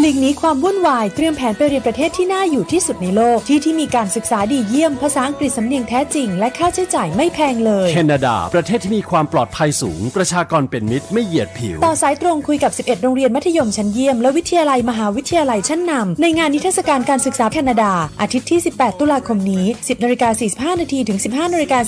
[0.00, 20.28] หลีกหนีความวุ่นวายเตรียมแผนไปเรียนประเทศที่น่าอยู่ที่สุดในโลก ที่ที่มีการศึกษาดีเยี่ยมภาษาอังกฤษสำเนียงแท้จริง และค่าใช้จ่ายไม่แพงเลย แคนาดา ประเทศที่มีความปลอดภัยสูง ประชากรเป็นมิตรไม่เหยียดผิว ต่อสายตรงคุยกับ 11 โรงเรียนมัธยมชั้นเยี่ยมและวิทยาลัยมหาวิทยาลัยชั้นนำในงานนิทรรศการการศึกษาแคนาดา อาทิตย์ที่ 18 ตุลาคมนี้ 10นาฬิกา
[20.74, 21.78] 45นาทีถึง 15นาฬิกา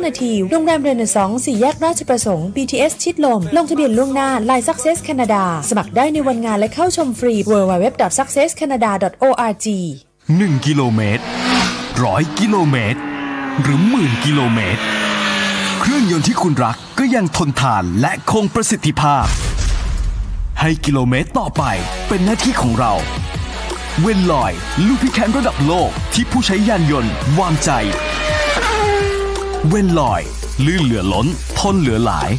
[0.00, 9.66] 45นาทีโรงแรมเรเนซองสี่แยกราชประสงค์ BTS ชิดลมลงทะเบียนล่วงหน้า Line Success Canada สมัครได้ในวันงานและเข้าชมฟรี www.successcanada.org
[10.22, 11.22] 1 กิโลเมตร
[12.04, 13.00] ร้อยกิโลเมตร
[13.62, 14.82] หรือหมื่นกิโลเมตร
[15.80, 19.26] เครื่องยนต์ที่คุณรักก็ยังทนทานและคงประสิทธิภาพ
[20.60, 21.62] ให้กิโลเมตรต่อไป
[22.08, 22.92] เป็นหน้าที่ของเรา
[24.00, 24.52] เวนลอย
[24.86, 27.70] ลูกพิแคนระดับโลกที่ผู้ใช้ยานยนต์วางใจ
[29.68, 30.22] เวนลอย
[30.66, 31.26] ลื่นเหลือล้น
[31.58, 32.30] ทนเหลือหลาย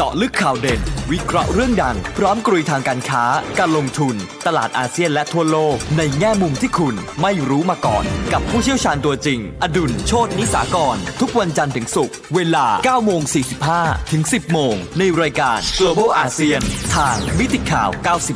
[0.00, 0.80] เจาะลึกข่าวเด่น
[1.12, 3.24] วิเคราะห์เรื่องดัง พร้อมกรุยทางการค้า
[3.58, 4.14] การลงทุน
[4.46, 13.22] ตลาดอาเซียนและทั่วโลก ในแง่มุมที่คุณไม่รู้มาก่อน กับผู้เชี่ยวชาญตัวจริง อดุลโชตนิสากร ทุกวันจันทร์ถึงศุกร์เวลา9โมง
[13.66, 16.62] 45 ถึง 10 โมง ในรายการ Global ASEAN
[16.94, 17.90] ทางมิติข่าว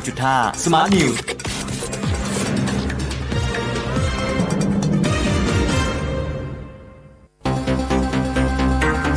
[0.09, 1.19] 90.5 Smart News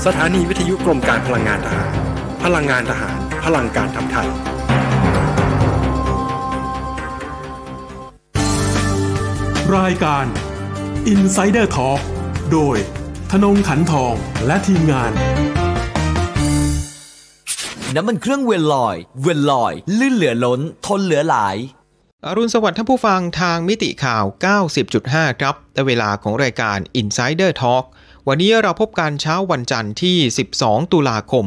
[0.07, 2.06] สถานีวิทยุกรมการพลังงานทหาร
[2.51, 4.29] พลังงานทหาร พลังการทำไทย
[9.77, 10.27] รายการ
[11.13, 12.01] Insider Talk
[12.53, 12.77] โดย
[13.31, 14.15] ธนงขันทอง
[14.47, 15.13] และทีมงาน
[17.95, 21.57] น้ำมันเครื่องเวลลอย เวลลอย ลื่นเหลือล้น ทนเหลือหลาย
[22.27, 24.25] อรุณสวัสดิ์ท่านผู้ฟังทางมิติข่าว
[24.83, 27.85] 90.5 ครับแต่เวลาของรายการ Insider Talk
[28.31, 30.17] วันนี้เราพบกันเช้าวันจันทร์ที่
[30.57, 31.47] 12 ตุลาคม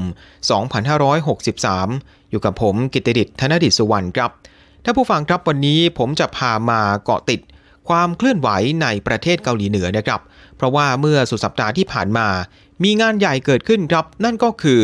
[0.95, 4.31] 2563 อยู่กับผมกิตติดิษฐ์ธนดิษสุวรรณครับ
[4.83, 7.39] ท่านผู้ฟังครับวันนี้ผมจะพามาเกาะติด
[7.89, 8.49] ความเคลื่อนไหว
[8.81, 10.21] ในประเทศเกาหลีเหนือนะครับ
[10.55, 12.27] เพราะว่าเมื่อสุดสัปดาห์ที่ผ่านมา
[12.83, 14.81] มีงานใหญ่เกิดขึ้นครับ นั่นก็คือ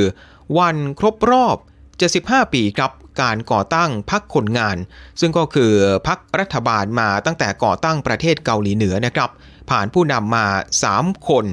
[0.59, 1.57] วันครบรอบ
[2.06, 2.91] 75 ปีครับ
[3.22, 4.77] การก่อตั้งพรรคคนงาน
[5.19, 5.72] ซึ่งก็คือ
[6.07, 9.29] พรรครัฐบาลมาตั้งแต่ก่อตั้งประเทศเกาหลีเหนือนะครับ
[9.69, 10.45] ผ่านผู้นำมา
[10.88, 11.47] 3 คน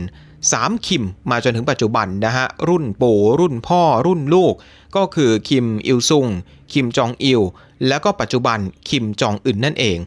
[0.50, 4.54] 3 คิมมาจนถึงปัจจุบันนะฮะ รุ่นปู่ รุ่นพ่อ รุ่นลูก
[4.96, 6.26] ก็คือคิมอิลซุง
[6.72, 7.40] คิมจองอิล
[7.88, 8.58] แล้วก็ปัจจุบัน
[8.88, 9.98] คิมจองอึนนั่นเอง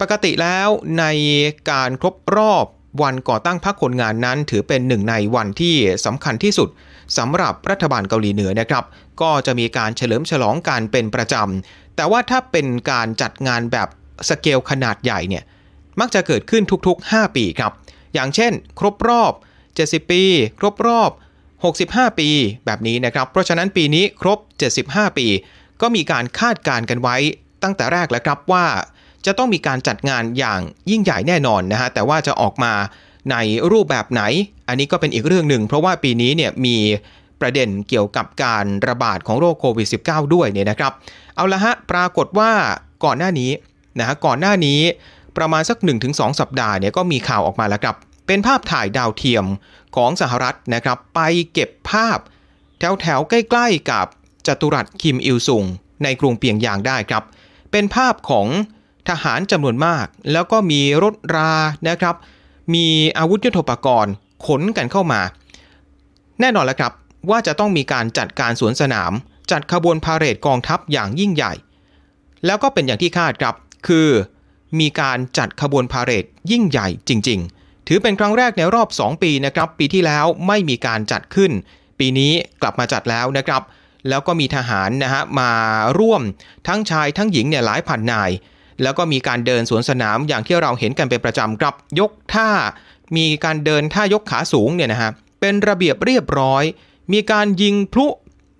[0.00, 0.68] ปกติแล้ว
[0.98, 1.04] ใน
[1.70, 2.66] การครบรอบ
[3.02, 6.68] วันก่อตั้งพรรคคนงานนั้น ถือเป็นหนึ่งในวันที่สำคัญที่สุด
[7.18, 8.84] สำหรับรัฐบาลเกาหลีเหนือนะครับ
[9.20, 13.88] ก็จะมีการเฉลิมฉลองกันเป็นประจำ แต่ว่าถ้าเป็นการจัดงานแบบ
[14.28, 15.44] สเกลขนาดใหญ่เนี่ย
[16.00, 17.72] มักจะเกิดขึ้นทุกๆ 5 ปีครับ
[18.14, 19.32] อย่างเช่น ครบรอบ
[19.88, 20.22] 70 ปี
[20.58, 21.10] ครบรอบ
[21.64, 22.28] 65 ปี
[22.64, 24.38] แบบนี้นะครับ เพราะฉะนั้นปีนี้ครบ
[24.78, 25.26] 75 ปี
[25.80, 27.16] ก็มีการคาดการณ์กันไว้
[27.62, 28.66] ตั้งแต่แรกแล้วครับว่า
[29.26, 30.60] จะต้องมีการจัดงานอย่าง
[30.90, 32.72] ยิ่งใหญ่แน่นอนนะฮะ แต่ว่าจะออกมา
[33.30, 33.36] ใน
[33.72, 34.22] รูปแบบไหน
[34.68, 36.76] อันนี้ก็เป็นอีกเรื่องหนึ่ง เพราะว่าปีนี้เนี่ยมี
[37.40, 40.92] ประเด็นเกี่ยวกับการระบาดของโรคโควิด -19 ด้วยเนี่ยนะครับ
[41.36, 42.50] เอาละฮะ ปรากฏว่า
[43.04, 43.50] ก่อนหน้านี้
[43.98, 44.80] นะฮะ ก่อนหน้านี้
[45.38, 47.96] ประมาณสัก 1-2 สัปดาห์เนี่ยก็มีข่าวออกมาแล้วครับ
[48.32, 49.46] เป็นภาพถ่ายดาวเทียม
[49.96, 51.20] ของสหรัฐนะครับ ไป
[51.52, 52.18] เก็บภาพ
[52.78, 54.06] แถวแถวๆใกล้ๆกับ
[54.46, 55.64] จัตุรัสคิมอิลซุง
[56.02, 57.24] ในกรุงเปียงยางได้ครับ
[57.70, 58.46] เป็นภาพของ
[59.08, 61.52] ทหารจำนวนมาก แล้วก็มีรถรา
[61.88, 62.16] นะครับ
[62.74, 62.86] มี
[63.18, 64.12] อาวุธยุทโธปกรณ์
[64.46, 65.20] ขนกันเข้ามา
[66.40, 66.92] แน่นอนแล้วครับ
[67.30, 69.12] ว่าจะต้องมีการจัดการสวนสนาม
[69.50, 71.52] จัดขบวนพาเหรดกองทัพอย่างยิ่งใหญ่
[72.46, 73.54] แล้วก็เป็นอย่างที่คาดครับ
[73.86, 74.08] คือ
[74.80, 77.59] มีการจัดขบวนพาเหรดยิ่งใหญ่จริง ๆ
[77.92, 81.50] ถือเป็นครั้งแรกในรอบ 2 ปีนะครับ ปีที่แล้วไม่มีการจัดขึ้น
[81.98, 82.32] ปีนี้
[82.62, 83.62] กลับมาจัดแล้วนะครับ
[84.08, 85.52] แล้วก็มีทหารนะฮะมา
[85.98, 86.22] ร่วม
[86.68, 88.30] ทั้งชายทั้งหญิงเนี่ยหลายพันนาย
[88.82, 92.50] แล้วก็มีการเดินสวนสนามอย่างที่เราเห็นกันเป็นประจำครับยกท่า
[93.16, 95.10] มีการเดินท่ายกขาสูงเนี่ยนะฮะ
[95.40, 96.64] เป็นระเบียบเรียบร้อย
[97.12, 98.06] มีการยิงพลุ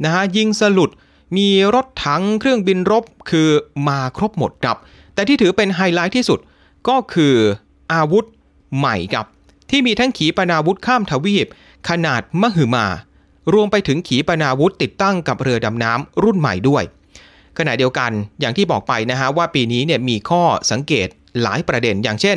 [0.04, 0.90] นะฮะยิงสลุด
[1.36, 3.48] มีรถถังเครื่องบินรบคือ
[3.88, 4.76] มาครบหมดครับ
[5.14, 6.38] แต่ที่ถือเป็นไฮไลท์ที่สุด
[6.88, 7.34] ก็คือ
[7.92, 8.24] อาวุธ
[8.78, 9.26] ใหม่ครับ
[9.70, 11.46] ที่มีทั้งขีปนาวุธข้ามทวีป
[11.88, 12.86] ขนาดมหึมา
[13.52, 16.84] รวมไปถึงขีปนาวุธติดตั้งกับเรือดำน้ำรุ่นใหม่ด้วย
[17.58, 21.08] ขณะเดียวกันอย่างที่บอกไปนะฮะว่าปีนี้เนี่ยมีข้อสังเกต
[21.42, 22.36] หลายประเด็นอย่างเช่น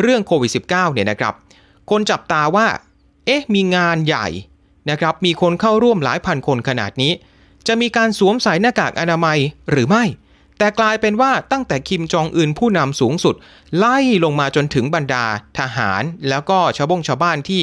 [0.00, 1.34] เรื่องโควิด -19 เนี่ยนะครับ
[1.90, 2.66] คนจับตาว่า
[3.26, 4.28] เอ๊ะ มีงานใหญ่
[4.90, 7.12] นะครับ มีคนเข้าร่วมหลายพันคนขนาดนี้
[7.66, 9.38] จะมีการสวมใส่หน้ากากอนามัย
[9.70, 10.04] หรือไม่
[10.58, 13.34] แต่กลายเป็นว่าตั้งแต่คิมจองอึนผู้นำสูงสุด
[13.78, 15.24] ไล่ลงมาจนถึงบรรดา
[15.58, 17.62] ทหาร แล้วก็ชาวบงชาวบ้านที่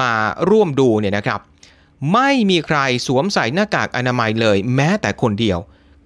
[0.00, 0.12] มา
[0.50, 1.40] ร่วมดูเนี่ยนะครับ
[2.12, 5.58] ไม่มีใครสวมใส่หน้ากากอนามัยเลยแม้แต่คนเดียว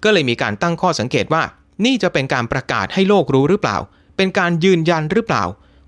[0.03, 1.43] ก็เลยมีการตั้งข้อสังเกตว่า
[1.85, 3.77] นี่จะเป็นการประกาศให้โลกรู้หรือเปล่า
[4.17, 5.43] เป็นการยืนยันหรือเปล่า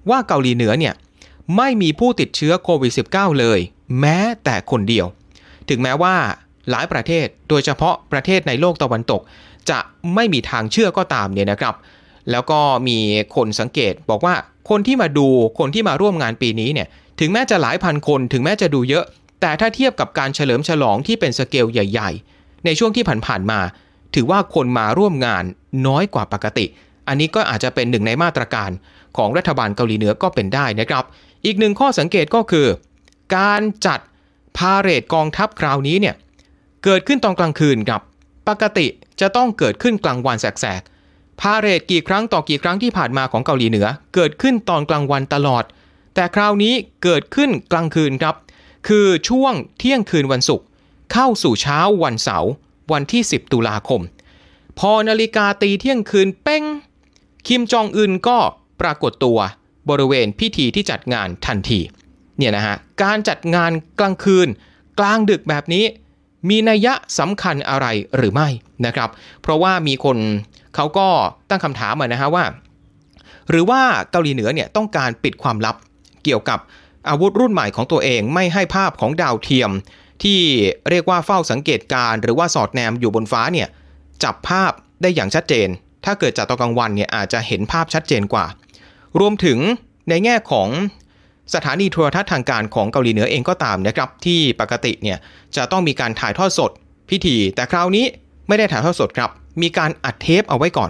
[0.10, 0.94] ว่าเกาหลีเหนือเนี่ย
[1.58, 3.60] ไม่มีผู้ติดเชื้อโควิด -19 เลย
[4.00, 5.06] แม้แต่คนเดียว
[5.70, 6.16] ถึงแม้ว่า
[6.70, 9.22] หลายประเทศโดยเฉพาะประเทศในโลกตะวันตก
[9.70, 9.80] จะ
[10.16, 11.76] ไม่มีทางเชื่อก็ตามเนี่ยนะครับ
[12.32, 12.98] แล้วก็มี
[13.36, 14.36] คนสังเกตบอกว่า
[14.70, 15.28] คนที่มาดู
[15.60, 16.88] คนที่มาร่วมงานปีนี้เนี่ย
[17.20, 19.06] ถึงแม้จะหลายพันคนถึงแม้จะดูเยอะ
[19.42, 23.60] แต่ถ้าเทียบกับการเฉลิมฉลองที่เป็นสเกลใหญ่ ๆ ในช่วงที่ผ่านๆมา
[24.16, 25.44] ถือว่าคนมาร่วมงาน
[25.88, 26.66] น้อยกว่าปกติ
[27.08, 28.70] อันนี้ก็อาจจะเป็นหนึ่งในมาตรการ
[29.18, 31.04] ของรัฐบาลเกาหลีเหนือก็เป็นได้นะครับ
[31.46, 32.68] อีกหนึ่งข้อสังเกตก็คือ
[33.38, 34.00] การจัด
[34.58, 36.16] พาเรดกองทัพคราวนี้เนี่ย
[36.84, 38.02] เกิดขึ้นตอนกลางคืนครับ
[38.50, 38.88] ปกติ
[39.22, 45.64] จะต้องเกิดขึ้นกลางวันแสกๆพาเรดกี่ครั้งต่อกี่ครั้งที่ผ่านมาของเกาหลีเหนือ เกิดขึ้นตอนกลางวันตลอด
[46.16, 46.74] แต่คราวนี้
[47.04, 48.36] เกิดขึ้นกลางคืนครับ
[48.88, 50.66] คือช่วงเที่ยงคืนวันศุกร์
[51.14, 52.52] เข้าสู่เช้าวันเสาร์
[52.92, 54.02] วันที่ 10 ตุลาคม
[54.80, 56.64] พอนาฬิกาตีเที่ยงคืนเป้ง
[57.48, 58.38] คิมจองอึนก็
[58.82, 59.40] ปรากฏตัว
[59.90, 61.80] บริเวณพิธีที่จัดงานทันที
[62.38, 64.48] เนี่ยนะฮะการจัดงานกลางคืน
[65.00, 65.86] กลางดึกแบบนี้
[66.50, 67.88] มีนัยยะสำคัญอะไร
[68.18, 68.48] หรือไม่
[68.86, 69.10] นะครับ
[69.42, 70.18] เพราะว่ามีคน
[70.76, 71.08] เขาก็
[71.50, 72.46] ตั้งคำถามมานะฮะว่า
[73.50, 73.82] หรือว่า
[74.12, 75.76] เกาหลีเหนือเนี่ยต้องการปิดความลับ
[76.24, 76.60] เกี่ยวกับ
[77.10, 79.72] อาวุธรุ่นใหม่ของตัวเองไม่ให้ภาพของดาวเทียม
[80.24, 80.40] ที่
[80.90, 83.68] เรียกว่าเฝ้าสังเกตการ หรือว่าสอดแนมอยู่บนฟ้าเนี่ย
[84.24, 84.72] จับภาพ
[85.02, 85.68] ได้อย่างชัดเจน
[86.06, 88.46] ถ้าเกิดจากตอนกลางวันเนี่ยอาจจะเห็นภาพชัดเจนกว่า
[89.20, 89.60] รวมถึง
[90.10, 90.68] ในแง่ของ
[91.54, 95.18] สถานีโทรทัศน์ทางการของเกาหลีเหนือเองก็ตามนะครับที่ปกติเนี่ย
[95.56, 96.72] จะต้องมีการถ่ายทอดสด
[97.10, 98.06] พิธี แต่คราวนี้
[98.48, 99.30] ไม่ได้ถ่ายทอดสดครับ
[99.62, 100.88] มีการอัดเทปเอาไว้ก่อ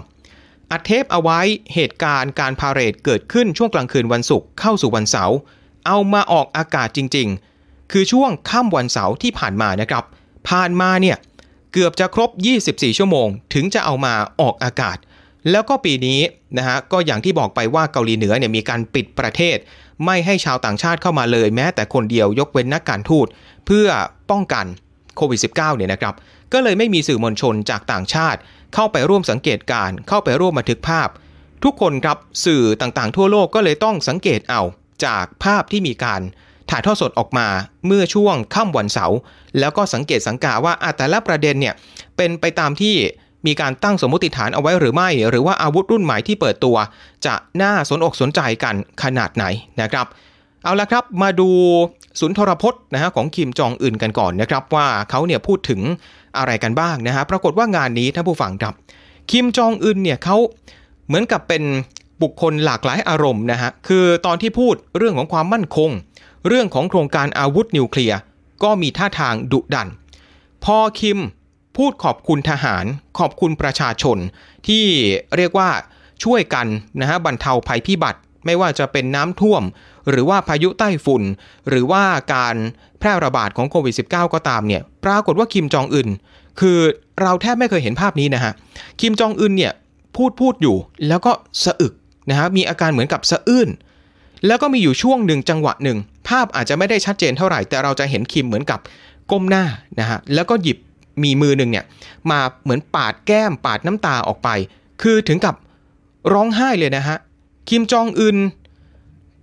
[0.70, 1.40] อัดเทปเอาไว้
[1.74, 5.36] เหตุการณ์การพาเรดเกิดขึ้นช่วงกลางคืนวันศุกร์เข้าสู่วันเสาร์
[5.86, 7.28] เอามาออกอากาศจริง
[7.60, 10.04] ๆ คือช่วงค่ำวันเสาร์ที่ผ่านมานะครับ
[10.48, 11.16] ผ่านมาเนี่ย
[11.72, 12.30] เกือบจะครบ
[12.66, 14.96] 24 ชั่วโมง ถึงจะเอามาออกอากาศ
[15.50, 16.20] แล้วก็ปีนี้
[16.58, 19.56] นะฮะก็อย่างที่บอกไปว่าเกาหลีเหนือเนี่ยมีการปิดประเทศ
[20.04, 23.26] ไม่ให้ชาวต่างชาติเข้ามาเลยแม้แต่คนเดียวยกเว้นนักการทูต
[23.66, 23.88] เพื่อ
[24.30, 24.66] ป้องกัน
[25.16, 26.14] โควิด -19 เนี่ยนะครับ
[26.52, 28.40] ก็เลยไม่มีสื่อมวลชนจากต่างชาติ
[28.74, 31.08] เข้าไปร่วมสังเกตการเข้าไปร่วมบันทึกภาพ
[31.64, 34.62] ทุกคนครับสื่อต่างๆ ทั่วโลกก็เลยต้องสังเกตเอา
[35.04, 36.20] จากภาพที่มีการ
[36.70, 37.48] ถ่ายทอดสดออกมา
[37.86, 39.18] เมื่อช่วงค่ำวันเสาร์
[39.58, 41.74] แล้วก็สังเกตสังกาว่าแต่ละประเด็นเนี่ย
[42.16, 42.94] เป็นไปตามที่
[43.46, 46.76] มีการตั้งสมมติฐานเอาไว้หรือไม่ หรือว่าอาวุธรุ่นใหม่ที่เปิดตัว
[47.26, 49.44] จะน่าสนอกสนใจกันขนาดไหน
[49.80, 50.06] นะครับ
[50.64, 51.48] เอาละครับมาดู
[52.20, 55.80] ศูนทรพจน์นะฮะของคิมจองอึนกันก่อนนะครับ ว่าเขาเนี่ยพูดถึง
[56.38, 58.74] อะไรกันบ้างนะฮะปรากฏว่างานนี้ท่านผู้ฟังครับ
[59.30, 60.36] คิมจองอึนเนี่ยเขา
[61.06, 61.62] เหมือนกับเป็น
[62.22, 65.90] บุคคลหลากหลายอารมณ์นะฮะคือตอนที่พูดเรื่องของความมั่นคง
[66.48, 68.18] เรื่องของโครงการอาวุธนิวเคลียร์
[68.62, 69.88] ก็มีท่าทางดุดัน
[70.64, 71.18] พอคิม
[71.76, 72.84] พูดขอบคุณทหาร
[73.18, 74.18] ขอบคุณประชาชน
[74.66, 74.84] ที่
[75.36, 75.70] เรียกว่า
[76.24, 76.66] ช่วยกัน
[77.00, 79.62] นะฮะบรรเทาภัยพิบัติ ไม่ว่าจะเป็นน้ำท่วม
[80.10, 81.22] หรือว่าพายุใต้ฝุ่น
[81.68, 82.02] หรือว่า
[82.34, 82.56] การ
[82.98, 86.08] แพร่ระบาดของโควิด -19 ก็ตามเนี่ยปรากฏว่าคิมจองอึน
[86.60, 86.78] คือ
[87.20, 88.52] เราแทบไม่เคยเห็นภาพนี้นะฮะ
[89.00, 89.72] คิมจองอึนเนี่ย
[90.16, 90.76] พูดพูดอยู่
[91.08, 91.32] แล้วก็
[91.64, 91.92] สะอึก
[92.30, 93.68] นะฮะมีอาการเหมือนกับสะอื้น
[94.46, 95.98] แล้วก็มีอยู่ช่วงหนึ่งจังหวะหนึ่ง
[96.28, 98.78] ภาพอาจจะไม่ได้ชัดเจนเท่าไหร่แต่เราจะเห็นคิมเหมือนกับ
[99.30, 99.64] ก้มหน้า
[100.00, 100.78] นะฮะแล้วก็หยิบ
[101.22, 101.84] มีมือหนึ่งเนี่ย
[102.30, 104.48] มาเหมือนปาดแก้มปาดน้ำตาออกไป
[105.02, 105.54] คือถึงกับ
[106.32, 107.16] ร้องไห้เลยนะฮะ
[107.68, 108.38] คิมจองอึน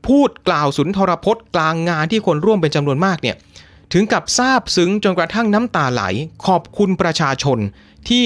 [0.08, 3.36] พูดกล่าวสุนทรพจน์กลางงานที่คนร่วมเป็นจำนวนมากเนี่ย
[3.94, 6.04] ถึงกับซาบซึ้งจนกระทั่งน้ำตาไหล
[6.46, 7.58] ขอบคุณประชาชน
[8.10, 8.26] ที่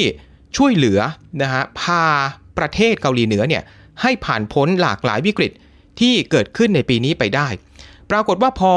[0.57, 1.00] ช่วยเหลือ
[1.41, 2.03] นะฮะพา
[2.57, 3.63] ประเทศเกาหลีเหนือเนี่ย
[4.01, 5.51] ให้ผ่านพ้นหลากหลายวิกฤต
[6.00, 7.48] ที่เกิดขึ้นในปีนี้ไปได้
[8.10, 8.74] ปรากฏว่าพอ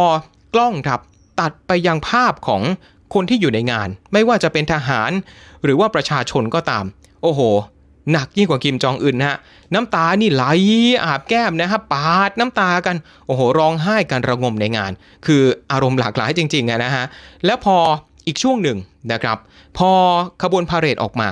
[0.54, 1.00] กล้องครับ
[1.40, 2.62] ตัดไปยังภาพของ
[3.14, 5.11] คนที่อยู่ในงาน ไม่ว่าจะเป็นทหาร
[5.64, 6.85] หรือว่าประชาชนก็ตาม
[7.23, 7.40] โอ้โห
[8.12, 9.38] หนักยิ่งกว่ากิมจองอึนนะฮะ
[9.75, 10.44] น้ำตานี่ไหล
[11.04, 14.92] อาบแก้มนะฮะปาดน้ำตากัน โอ้โห ร้องไห้กันระงมในงาน
[15.26, 15.42] คือ
[15.73, 17.04] อารมณ์หลากหลายจริงๆนะฮะ
[17.47, 17.76] แล้วพอ
[18.26, 18.78] อีกช่วงหนึ่ง
[19.12, 19.38] นะครับ
[19.78, 19.90] พอ
[20.42, 21.28] ขบวนพาเหรดออกมา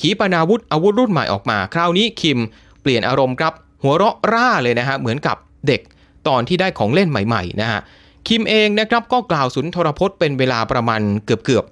[0.00, 2.38] ขีปนาวุธอาวุธรุ่นใหม่ออกมา คราวนี้คิม
[2.82, 5.80] เปลี่ยนอารมณ์ครับ หัวเราะร่าเลยนะฮะ เหมือนกับเด็ก
[6.28, 7.80] ตอนที่ได้ของเล่นใหม่ๆนะฮะ
[8.28, 11.64] คิมเองนะครับก็กล่าวสุนทรพจน์เป็นเวลาประมาณเกือบเกือบ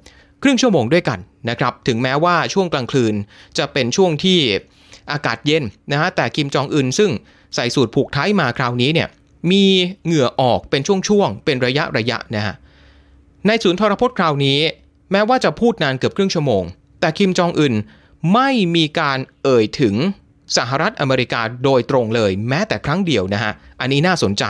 [0.42, 1.18] ครึ่งชั่วโมงด้วยกัน
[1.50, 3.14] นะครับถึงแม้ว่าช่วงกลางคืน
[3.58, 4.38] จะเป็นช่วงที่
[5.12, 7.10] อากาศเย็นนะฮะแต่คิมจองอึนซึ่ง
[7.54, 9.08] ใส่สูตรผูกไทยมาคราวนี้เนี่ย
[9.50, 9.64] มี
[10.04, 12.54] เหงื่อออกเป็นช่วงๆเป็นระยะระยะนะฮะ
[13.46, 14.58] ในศูนย์ทรพจน์คราวนี้
[15.12, 16.62] แม้ว่าจะพูดนานเกือบครึ่งชั่วโมง
[17.00, 17.74] แต่คิมจองอึน
[18.34, 19.94] ไม่มีการเอ่ยถึง
[20.56, 24.44] สหรัฐอเมริกาโดยตรงเลย แม้แต่ครั้งเดียวนะฮะ อันนี้น่าสนใจ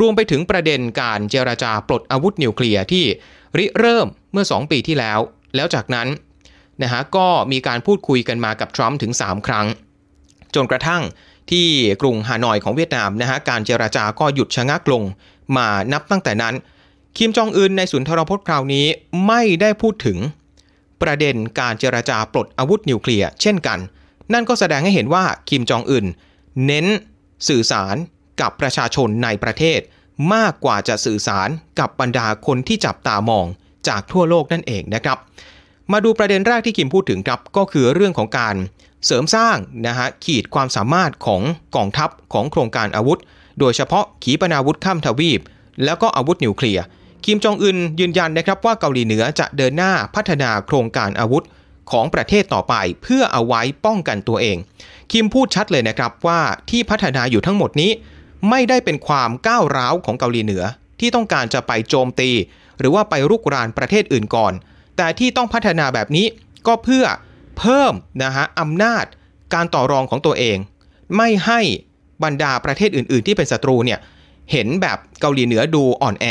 [0.00, 3.04] รวมไปถึงประเด็นการเจราจาปลดอาวุธนิวเคลียร์ที่
[3.58, 5.18] ริเริ่มเมื่อ 2 ปีที่แล้ว
[5.56, 6.08] แล้วจากนั้น
[6.82, 9.66] นะฮะก็มีการพูดคุยกันมากับทรัมป์ถึง 3 ครั้ง
[10.54, 11.02] จนกระทั่ง
[11.50, 11.68] ที่
[12.02, 15.02] กรุงฮานอยของเวียดนามนะฮะการเจราจาก็หยุดชะงักลง
[15.56, 16.54] มานับตั้งแต่นั้น
[17.16, 18.86] คิมจองอึนในศูนทรพจน์คราวนี้
[19.26, 20.18] ไม่ได้พูดถึง
[21.02, 23.78] ประเด็นการเจราจาปลดอาวุธนิวเคลียร์เช่นกัน
[24.32, 26.06] นั่นก็แสดงให้เห็นว่าคิมจองอึน
[26.66, 26.86] เน้น
[27.48, 27.96] สื่อสาร
[28.40, 29.80] กับประชาชนในประเทศ
[30.34, 33.46] มากกว่าจะสื่อสารกับบรรดาคนที่จับตามอง
[33.88, 35.18] จากทั่วโลกนั่นเองนะครับ
[35.92, 38.54] มาดูประเด็นแรกที่คิมพูดถึงครับก็คือเรื่องของการ
[39.06, 39.56] เสริมสร้าง
[39.86, 41.42] นะฮะขีดความสามารถของ
[41.76, 43.18] กองทัพของโครงการอาวุธ
[43.60, 45.40] โดยเฉพาะขีปนาวุธข้ามทวีป
[45.84, 46.84] แล้วก็อาวุธนิวเคลียร์
[47.24, 51.44] คิมจองอึนยืนยันนะครับว่าเกาหลีเหนือจะเดินหน้าพัฒนาโครงการอาวุธ
[51.90, 54.56] ของประเทศต่อไป เพื่อเอาไว้ป้องกันตัวเอง
[55.12, 56.40] คิมพูดชัดเลยนะครับว่า
[56.70, 57.90] ที่พัฒนาอยู่ทั้งหมดนี้
[58.50, 60.64] ไม่ได้เป็นความก้าวร้าวของเกาหลีเหนือ
[61.00, 62.30] ที่ต้องการจะไปโจมตี
[62.78, 64.52] หรือว่าไปรุกรานประเทศอื่นก่อน
[64.96, 66.26] แต่ที่ต้องพัฒนาแบบนี้
[66.66, 67.04] ก็เพื่อ
[67.58, 67.92] เพิ่ม
[68.22, 69.04] นะฮะอำนาจ
[69.54, 70.58] การต่อรองของตัวเอง
[71.16, 71.60] ไม่ให้
[72.24, 73.98] บรรดาประเทศอื่น ๆ ที่เป็นศัตรูเนี่ย
[74.52, 76.26] เห็นแบบเกาหลีเหนือดูอ่อนแอ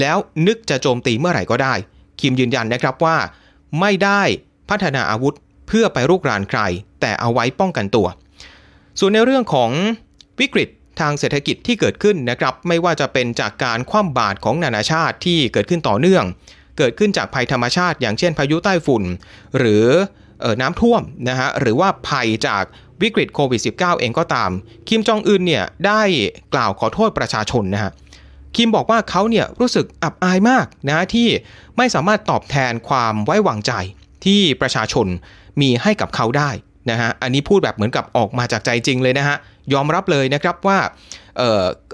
[0.00, 1.74] แล้วนึกจะโจมตีเมื่อไหร่ก็ได้
[2.20, 3.16] คิมยืนยันนะครับว่า
[3.80, 4.22] ไม่ได้
[4.74, 5.34] พัฒนาอาวุธ
[5.68, 6.60] เพื่อไปรุกรานใคร
[7.00, 8.06] แต่เอาไว้ป้องกันตัว
[8.98, 9.70] ส่วนในเรื่องของ
[10.40, 10.68] วิกฤต
[11.00, 16.24] ทางเศรษฐกิจที่เกิดขึ้นนะครับไม่ว่าจะเป็นจากการคว่ำบาตรของนานาชาติที่เกิดขึ้นต่อเนื่อง
[16.78, 19.02] เกิดขึ้นจากภัยธรรมชาติ อย่างเช่นพายุใต้ฝุ่น
[19.58, 19.84] หรือ
[20.44, 22.64] อน้ำท่วมนะฮะหรือว่าภัยจาก
[23.02, 24.50] วิกฤตโควิด -19 เองก็ตาม
[24.88, 26.02] คิมจองอึนเนี่ยได้
[26.54, 27.92] กล่าวขอโทษประชาชนนะฮะ
[28.56, 31.28] คิมบอกว่าเขาเนี่ยรู้สึกอับอายมากนะที่
[31.76, 33.72] ไม่สามารถตอบแทนความไว้วางใจ
[34.24, 35.06] ที่ประชาชน
[35.60, 36.50] มีให้กับเขาได้
[36.90, 39.36] นะฮะอันนี้พูดแบบเหมือนกับออกมาจากใจจริงเลยนะฮะ
[39.72, 40.78] ยอมรับเลยนะครับว่า
[41.36, 41.40] เ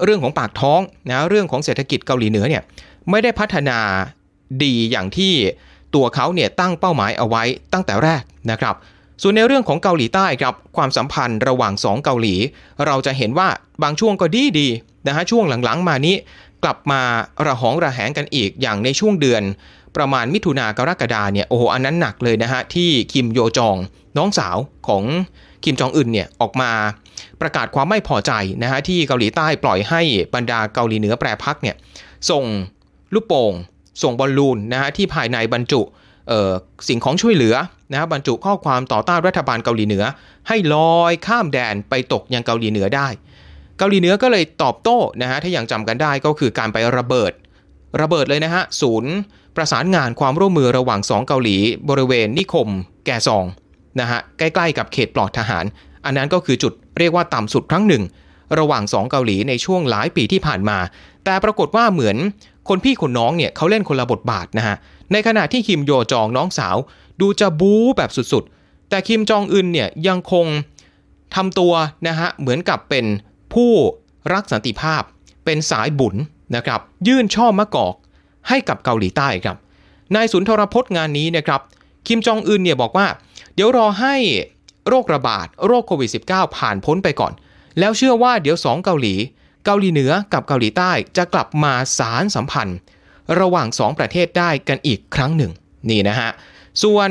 [0.04, 2.62] เรื่องของปากท้องนะเรื่องของเศรษฐกิจเกาหลีเหนือเนี่ย
[3.10, 3.78] ไม่ได้พัฒนา
[4.62, 5.32] ดีอย่างที่
[5.94, 8.74] ตัวเขาเนี่ยตั้งเป้าหมายเอาไว้ตั้งแต่แรกนะครับ
[9.22, 12.34] ส่วนในเรื่องของเกาหลีใต้ครับความสัมพันธ์ระหว่าง 2 เกาหลี
[12.86, 13.48] เราจะเห็นว่า
[13.82, 14.68] บางช่วงก็ดีดี
[15.06, 16.16] นะฮะช่วงหลังๆ มานี้
[16.64, 17.00] กลับมา
[17.46, 19.42] ระหองระแหงกันอีกอย่างในช่วงเดือน
[19.96, 23.76] ประมาณมิถุนากรกฎาเนี่ยโอ้โหอันนั้นหนักเลยนะฮะที่คิมโยจอง
[24.16, 24.56] น้องสาว
[24.88, 25.04] ของ
[25.64, 26.70] คิมจองอึนเนี่ยออกมา
[27.40, 28.32] ประกาศความไม่พอใจ
[28.62, 30.02] นะฮะที่เกาหลีใต้ปล่อยให้
[30.34, 31.76] บรรดาเกาหลีเหนือแปรพักเนี่ย
[32.30, 32.44] ส่ง
[33.14, 33.52] ลูกโป่ง
[34.02, 35.80] ส่งบอลลูนนะฮะที่ภายในบรรจุ
[36.88, 37.54] สิ่งของช่วยเหลือ
[37.92, 40.04] นะบรรจุข้อความต่อต้านรัฐบาลเกาหลีเหนือ
[40.48, 43.08] ให้ลอยข้ามแดนไปตกยังเกาหลีเหนือได้
[43.78, 47.32] เกาหลีเหนือก็เลยตอบโต้นะฮะถ้าอย่างจำกันได้ก็คือการไประเบิด
[48.00, 49.12] ระเบิดเลยนะฮะศูนย์
[49.56, 51.56] ประสานงานความร่วมมือระหว่าง 2 เกาหลี
[51.88, 52.68] บริเวณนิคม
[53.04, 53.44] แกซอง
[54.00, 55.64] นะฮะใกล้ๆกับเขตปลอดทหาร
[56.04, 58.02] อันนั้นก็คือจุดเรียกว่าต่ำสุดครั้งหนึ่ง
[58.58, 60.78] ระหว่าง 2 เกาหลีในช่วงหลายปีที่ผ่านมา
[61.24, 62.16] แต่ปรากฏว่าเหมือน
[62.68, 64.76] คนพี่คนน้องเนี่ยเขาเล่นคนละบทบาทนะฮะ
[65.12, 66.76] ในขณะที่คิมโยจองน้องสาว
[67.20, 70.46] ดูจะบู๊แบบสุดๆ แต่คิมจองอึนเนี่ยยังคง
[71.34, 71.72] ทำตัว
[72.06, 73.06] นะฮะเหมือนกับเป็น
[73.54, 73.72] ผู้
[74.32, 75.02] รักสันติภาพ
[75.44, 76.14] เป็นสายบุญ
[76.56, 77.94] นะครับยื่นช่อมะกอก
[78.48, 79.56] ให้กับเกาหลีใต้ครับ
[80.14, 81.60] นายศูนทรพจน์งานนี้นะครับ
[82.06, 83.06] คิมจองอึนเนี่ยบอกว่า
[83.54, 84.14] เดี๋ยวรอให้
[84.88, 87.32] โรคระบาดโรคโควิด -19 ผ่านพ้นไปก่อน
[87.78, 89.14] แล้วเชื่อว่าเดี๋ยวสองเกาหลี
[89.64, 92.78] เกาหลีเหนือกับเกาหลีใต้จะกลับมาสารสัมพันธ์
[93.40, 95.52] ระหว่าง 2 ประเทศได้กันอีกครั้งหนึ่ง
[95.90, 96.30] นี่นะฮะ
[96.82, 97.10] ส่วน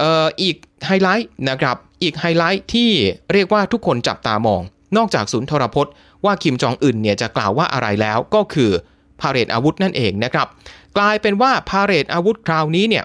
[0.00, 2.90] อออีกไฮไลท์นะครับอีกไฮไลท์ที่
[3.32, 4.62] เรียกว่าทุกคนจับตามอง
[4.96, 5.92] นอกจากศูนย์ทรพจน์
[6.24, 8.70] ว่าคิมจองอึนเนี่ยจะกล่าวว่าอะไรแล้วก็คือ
[9.20, 10.46] พาเรตอาวุธนั่นเองนะครับ
[10.96, 13.04] กลายเป็นว่าพาเรตอาวุธคราวนี้เนี่ย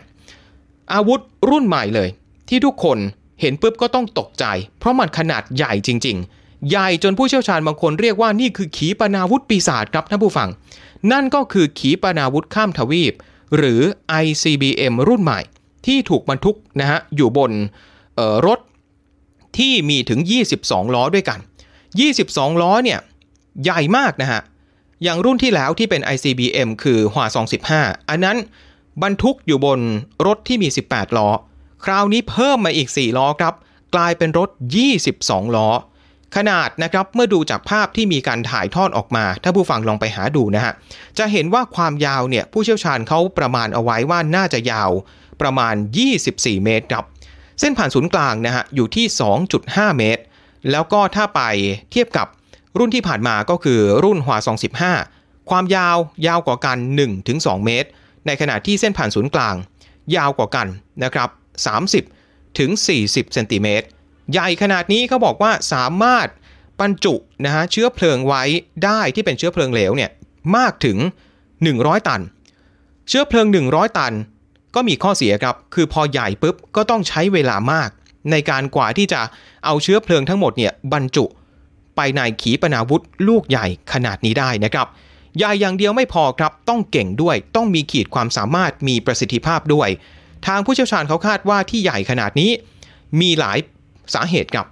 [0.94, 1.20] อาวุธ
[1.50, 2.10] รุ่นใหม่เลย
[2.50, 2.98] ที่ทุกคน
[3.42, 4.46] เห็นปุ๊บก็ต้องตกใจ
[4.80, 10.50] เพราะมันขนาดใหญ่จริง ๆ ใหญ่จนผู้เชี่ยวชาญบางคนเรียกว่านี่คือขีปนาวุธปีศาจครับท่านผู้ฟัง
[11.12, 13.14] นั่นก็คือขีปนาวุธข้ามทวีป
[13.58, 13.82] หรือ
[14.24, 15.40] ICBM รุ่นใหม่
[15.86, 17.52] ที่ถูกบรรทุกนะฮะอยู่บน
[18.46, 18.60] รถ
[19.58, 20.20] ที่มีถึง
[20.58, 21.40] 22 ล้อด้วยกัน
[22.02, 23.00] 22 ล้อเนี่ย
[23.64, 24.42] ใหญ่มากนะฮะ
[25.04, 27.28] อย่างรุ่นที่แล้วที่เป็น ICBM คือฮว
[27.68, 28.38] 215 อันนั้น
[29.04, 29.80] บรรทุกอยู่บน
[30.26, 31.30] รถที่มี 18 ล้อ
[31.86, 33.54] คราวนี้เพิ่มมาอีก 4 ล้อครับ
[33.96, 34.50] กลายเป็นรถ
[35.02, 35.70] 22 ล้อ
[36.36, 40.74] ขนาดนะครับเมื่อดูจากภาพที่มีการถ่ายทอดออกมา ถ้าผู้ฟังลองไปหาดูนะฮะ
[41.18, 44.92] จะเห็นว่าความยาวเนี่ย ผู้เชี่ยวชาญเขาประมาณเอาไว้ว่าน่าจะยาว
[45.42, 45.76] ประมาณ
[46.20, 47.06] 24 เมตรครับ
[47.60, 49.06] เส้นผ่านศูนย์กลางนะฮะอยู่ที่
[49.52, 50.24] 2.5 เมตร
[50.72, 51.42] แล้วก็ถ้าไป
[51.92, 52.28] เทียบกับ
[52.78, 54.38] รุ่นที่ผ่านมาก็คือรุ่นหัว
[54.94, 56.78] 215 ความยาวยาวกว่ากัน
[57.22, 57.90] 1-2 เมตร
[58.26, 59.56] ในขณะที่เส้นผ่านศูนย์กลาง
[60.16, 60.68] ยาวกว่ากัน
[61.04, 61.30] นะครับ
[61.94, 62.70] 30 ถึง
[63.02, 63.86] 40 เซนติเมตร
[64.32, 66.28] ใหญ่ขนาดนี้เขาบอกว่าสามารถ
[66.82, 67.16] บรรจุ
[67.46, 68.44] นะฮะเชื้อเพลิงไว้
[68.86, 70.12] ได้ที่เป็นเชื้อเพลิงเหลวเนี่ย
[70.56, 70.98] มากถึง
[71.54, 72.22] 100 ตัน
[73.10, 74.14] เชื้อเพลิง 100 ตัน
[74.76, 77.90] ก็มีข้อเสียครับ คือพอใหญ่ปุ๊บก็ต้องใช้เวลามาก
[78.32, 79.22] ในการกว่าที่จะ
[79.66, 81.26] เอาเชื้อเพลิงทั้งหมดเนี่ยบรรจุ
[81.96, 84.88] ไปในขีปนาวุธลูกใหญ่ขนาดนี้ได้นะครับ
[85.38, 89.90] ใหญ่อย่างเดียวไม่พอครับต้องเก่งด้วย ต้องมีขีดความสามารถมีประสิทธิภาพด้วย
[90.48, 92.52] ทางผู้เชี่ยวชาญเขาคาดว่าที่ใหญ่ขนาดนี้
[93.22, 93.58] มีหลาย
[94.14, 94.68] สาเหตุครับ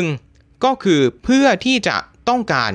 [0.00, 0.64] 1.
[0.64, 1.96] ก็คือเพื่อที่จะ
[2.28, 2.72] ต้องการ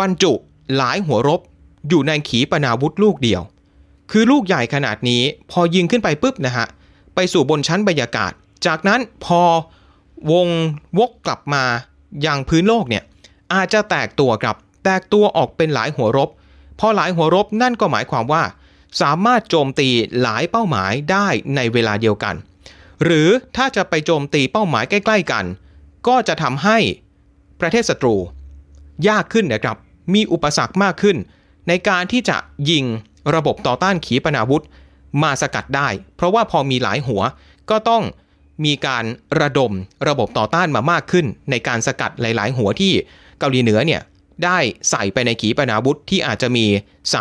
[0.00, 0.32] บรรจุ
[0.76, 1.40] หลายหัวรบ
[1.88, 3.42] อยู่ในขีปนาวุธลูกเดียว
[4.10, 6.66] คือลูกใหญ่ขนาดนี้พอยิงขึ้นไปปุ๊บนะฮะ
[7.14, 8.32] ไปสู่บนชั้นบรรยากาศ
[8.66, 9.42] จากนั้นพอ
[10.32, 10.48] วง
[10.98, 11.64] วกกลับมา
[12.22, 13.04] อยังพื้นโลกเนี่ย
[13.52, 16.28] อาจจะแตกตัวครับ แตกตัวออกเป็นหลายหัวรบ
[16.80, 18.42] พอหลายหัวรบนั่นก็หมายความว่า
[19.00, 19.88] สามารถโจมตี
[20.22, 22.34] หลายเป้าหมายได้ในเวลาเดียวกัน
[23.04, 25.44] หรือถ้าจะไปโจมตีเป้าหมายใกล้ ๆกัน
[26.08, 26.78] ก็จะทำให้
[27.60, 28.16] ประเทศศัตรู
[29.08, 29.76] ยากขึ้นนะครับ
[30.14, 31.16] มีอุปสรรคมากขึ้น
[31.68, 32.36] ในการที่จะ
[32.70, 32.84] ยิง
[33.34, 34.64] ระบบต่อต้านขีปนาวุธ
[35.22, 37.22] มาสกัดได้ เพราะว่าพอมีหลายหัว
[37.70, 38.02] ก็ต้อง
[38.64, 39.04] มีการ
[39.40, 39.72] ระดม
[40.08, 42.92] ระบบต่อต้านมามากขึ้น ในการสกัดหลาย ๆ หัวที่
[43.38, 44.00] เกาหลีเหนือเนี่ย
[44.44, 44.58] ได้
[44.90, 46.66] ใส่ไปในขีปนาวุธที่อาจจะมี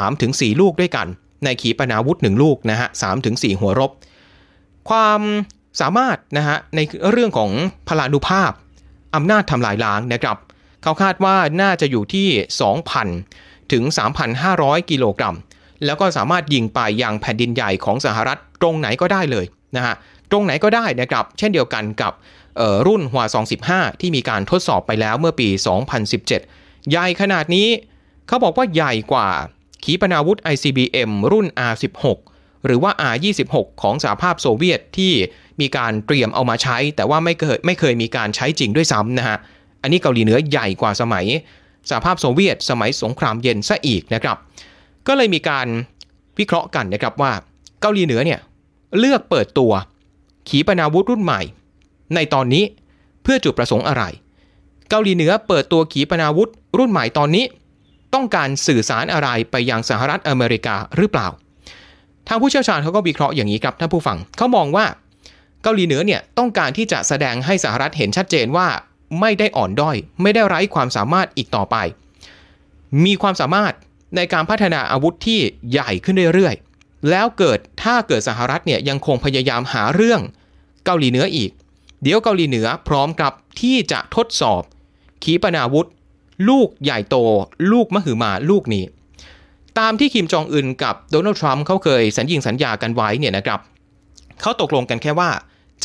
[0.02, 1.08] 3-4 ลูกด้วยกัน
[1.46, 2.90] ในขีปนาวุธ 1 ลูกนะฮะ
[3.24, 3.92] 3-4หัวรบ
[4.90, 5.22] ความ
[5.82, 6.80] สามารถนะฮะใน
[7.12, 7.52] เรื่องของ
[7.88, 8.52] พลานุภาพ
[9.16, 10.38] อำนาจทำลายล้างนะครับ
[10.84, 12.28] เขาคาดว่าน่าจะอยู่ที่
[13.00, 13.84] 2,000 ถึง
[14.38, 15.36] 3,500 กิโลกรัม
[15.86, 19.96] แล้วก็สามารถยิงไปยังแผ่นดินใหญ่ของสหรัฐตรงไหนก็ได้เลยนะฮะ
[20.32, 22.14] ตรงไหนก็ได้นะครับ เช่นเดียวกันกับ
[22.88, 23.24] รุ่นหัว
[23.62, 25.48] 215 ที่มีการทดสอบไปแล้วเมื่อปี
[26.20, 27.68] 2017 ใหญ่ขนาดนี้
[28.28, 29.30] เขาบอกว่าใหญ่กว่า
[29.84, 32.20] ขีปนาวุธ ICBM รุ่น R16
[32.66, 35.14] หรือว่า R26 ของสหภาพโซเวียตที่
[35.62, 39.38] มีการเตรียมเอามาใช้ แต่ว่าไม่เคยไม่เคยมีการใช้จริงด้วยซ้ำนะฮะ
[39.82, 41.26] อันนี้เกาหลีเหนือใหญ่กว่าสมัย
[41.90, 44.38] สหภาพโซเวียต สมัยสงครามเย็นซะอีกนะครับ
[45.08, 45.68] ก็เลยมีการ
[46.40, 47.32] วิเคราะห์กันนะครับว่า
[47.82, 48.40] เกาหลีเหนือเนี่ย
[49.00, 49.72] เลือกเปิดตัว
[50.50, 51.42] ขีปนาวุธรุ่นใหม่
[52.16, 52.64] ในตอนนี้
[53.24, 54.04] เพื่อจุดประสงค์อะไร
[54.90, 57.46] เกาหลีเหนือเปิดตัวขีปนาวุธรุ่นใหม่ตอนนี้
[58.14, 61.28] ต้องการสื่อสารอะไรไปยังสหรัฐอเมริกาหรือเปล่า
[62.28, 64.86] ทางผู้เชี่ยวชาญเขาก็วิเคราะห์อย่างนี้ครับท่านผู้ฟังเขามองว่า
[65.64, 68.68] เกาหลีเหนือเนี่ยต้องการที่จะแสดงให้สหรัฐเห็นชัดเจนว่า
[69.20, 71.76] ไม่ได้อ่อนด้อย ไม่ได้ไร้ความสามารถอีกต่อไป
[73.06, 73.74] มีความสามารถ
[74.16, 75.40] ในการพัฒนาอาวุธที่
[75.72, 80.22] ใหญ่ขึ้นเรื่อยๆ แล้วเกิดถ้าเกิดสหรัฐเนี่ยยังคงพยายามหาเรื่อง
[80.88, 81.52] เกาหลีเหนืออีก
[82.04, 84.62] เดี๋ยวเกาหลีเหนือพร้อมกับที่จะทดสอบ
[85.24, 85.88] ขีปนาวุธ
[86.50, 87.16] ลูกใหญ่โต
[87.72, 88.84] ลูกมหึมาลูกนี้
[89.80, 93.60] ตามที่คิมจองอึนกับโดนัลด์ทรัมป์เขาเคยสัญญิงสัญญากันไว้เนี่ยนะครับ
[94.42, 95.32] เขาตกลงกันแค่ว่า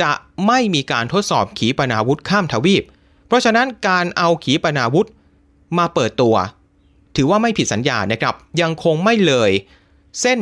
[0.01, 0.11] จะ
[0.47, 2.85] ไม่มีการทดสอบขีปนาวุธข้ามทวีป
[3.27, 5.09] เพราะฉะนั้นการเอาขีปนาวุธ
[5.79, 6.37] มาเปิดตัว
[7.17, 9.51] ถือว่าไม่ผิดสัญญานะครับ ยังคงไม่เลย
[10.21, 10.41] เส้น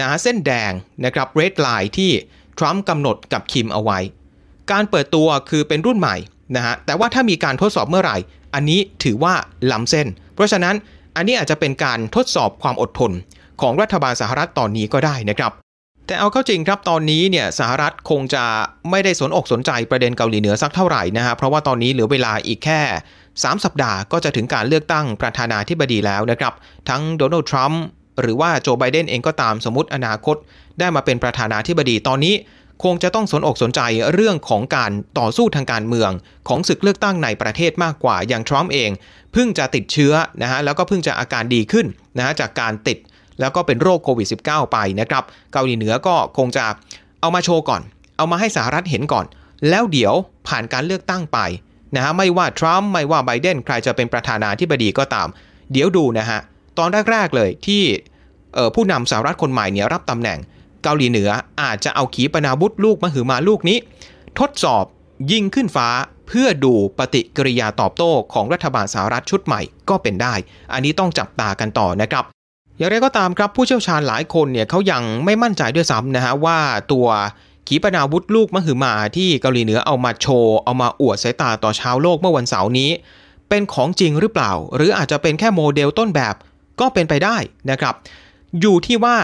[0.00, 0.72] นะเส้นแดง
[1.04, 2.10] นะครับเรดไลน์ที่
[2.62, 3.98] รัมป์กำหนดกับคิมเอาไว้
[4.72, 6.16] การเปิดตัวคือเป็นรุ่นใหม่
[6.56, 8.16] นะฮะแต่ว่าถ้ามีการทดสอบเมื่อไหร่
[8.54, 9.34] อันนี้ถือว่า
[9.72, 10.74] ล้ำเส้น เพราะฉะนั้น
[11.16, 13.12] อันนี้อาจจะเป็นการทดสอบความอดทน
[13.60, 15.52] ของรัฐบาลสหรัฐตอนนี้ก็ได้นะครับ
[16.06, 18.44] แต่เอาเข้าจริงครับตอนนี้เนี่ยสหรัฐคงจะ
[18.90, 22.80] ไม่ได้สนอกสนใจประเด็นเกาหลีเหนือสักเท่าไหร่นะฮะเพราะว่าตอนนี้เหลือเวลาอีกแค่
[23.22, 26.52] 3 สัปดาห์ก็จะถึงการเลือกตั้งประธานาธิบดีแล้วนะครับ
[26.88, 27.82] ทั้งโดนัลด์ทรัมป์
[28.20, 30.36] หรือว่าโจไบเดนเองก็ตามสมมติอนาคต
[30.78, 32.34] ได้มาเป็นประธานาธิบดีตอนนี้
[32.84, 33.80] คงจะต้องสนอกสนใจ
[34.12, 36.10] เรื่องของการต่อสู้ทางการเมือง
[36.48, 38.90] ของศึกเลือกตั้งในประเทศมากกว่าอย่างทรัมป์เอง
[39.32, 42.98] เพิ่งจะติดเชื้อนะฮะแล้วก็เพิ่งจะอาการดีขึ้นนะฮะจากการติด
[43.40, 46.64] แล้วก็เป็นโรคโควิด -19 ไปนะครับเกาหลีเหนือก็คงจะ
[47.20, 47.82] เอามาโชว์ก่อน
[48.16, 49.26] เอามาให้สหรัฐเห็นก่อน
[49.68, 50.14] แล้วเดี๋ยว
[50.48, 51.38] ผ่านการเลือกตั้งไป
[51.96, 55.28] นะฮะไม่ว่าทรัมป์ไม่ว่าไบเดนใครจะเป็นประธานาธิบดีก็ตาม
[55.72, 56.40] เดี๋ยวดูนะฮะ
[56.78, 57.82] ตอนแรก ๆ เลยที่
[58.74, 60.38] ผู้นำสหรัฐคนใหม่เนี่ยรับตำแหน่ง
[60.82, 61.30] เกาหลีเหนือ
[61.62, 63.78] อาจจะเอาขีปนาวุธลูกมหึมาลูกนี้
[64.38, 64.84] ทดสอบ
[65.32, 65.88] ยิงขึ้นฟ้า
[66.28, 70.34] เพื่อดูปฏิกิริยาตอบโต้ของรัฐบาลสหรัฐชุดใหม่ก็เป็นได้
[70.72, 72.24] อันนี้ต้องจับตากันต่อนะครับ
[72.78, 76.58] อย่างไรก็ตามครับผู้เชี่ยวชาญหลายคนเนี่ยเขายังไม่มั่นใจด้วยซ้ำนะฮะว่า
[76.92, 77.06] ตัว
[77.68, 82.90] ขีปนาวุธลูกมหึมาที่เกาหลีเหนือเอามาโชว์เอามาอวดสายตาต่อชาวโลกเมื่อวันเสาร์นี้
[83.48, 86.34] เป็นของจริงหรือเปล่า หรืออาจจะเป็นแค่โมเดลต้นแบบ
[86.82, 87.36] ก็เป็นไปได้
[87.70, 87.94] นะครับ
[88.60, 89.16] อยู่ที่ว่า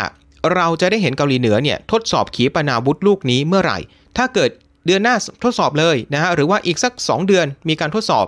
[0.55, 3.79] เราจะได้เห็นเกาหลีเหนือเนี่ยทดสอบขีปนาวุธลูกนี้เมื่อไหร่
[4.16, 4.51] ถ้าเกิด
[4.87, 8.27] เดือนหน้าทดสอบเลยนะฮะหรือว่าอีกสัก 2 เดือนมีการทดสอบ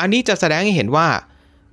[0.00, 1.08] อันนี้จะแสดงให้เห็นว่า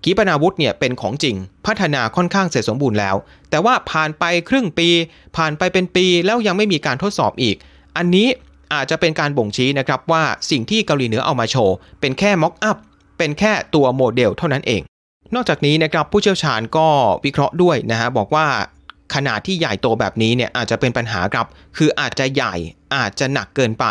[0.03, 3.15] ขีปนาวุธเนี่ยเป็นของจริง พัฒนาค่อนข้างเสร็จสมบูรณ์แล้ว
[3.49, 4.89] แต่ว่าผ่านไปครึ่งปี
[5.37, 7.55] ผ่านไปเป็นปีแล้วยังไม่มีการทดสอบอีก
[7.97, 8.27] อันนี้
[8.73, 12.77] อาจจะเป็นการบ่งชี้นะครับว่าสิ่งที่เกาหลีเหนือเอามาโชว์ เป็นแค่ม็อกอัพ
[13.17, 14.81] เป็นแค่ตัวโมเดลเท่านั้นเอง
[15.35, 16.87] นอกจากนี้นะครับผู้เชี่ยวชาญก็
[17.25, 18.47] วิเคราะห์ด้วยนะฮะบอกว่า
[19.15, 22.55] ขนาดที่ใหญ่โตแบบนี้เนี่ยอาจจะเป็นปัญหาครับ คืออาจจะใหญ่
[22.95, 23.85] อาจจะหนักเกินไป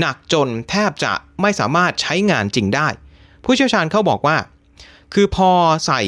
[0.00, 2.88] หนักจนแทบจะไม่สามารถใช้งานจริงได้
[3.44, 4.36] ผู้เชี่ยวชาญเขาบอกว่า
[5.14, 5.50] คือพอ
[5.86, 6.00] ใส่